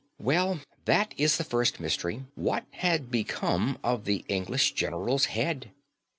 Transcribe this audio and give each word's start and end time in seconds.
Well, 0.17 0.61
that 0.85 1.13
is 1.15 1.37
the 1.37 1.43
first 1.43 1.79
mystery; 1.79 2.25
what 2.33 2.65
had 2.71 3.11
become 3.11 3.77
of 3.83 4.05
the 4.05 4.25
English 4.27 4.71
general's 4.73 5.25
head? 5.25 5.69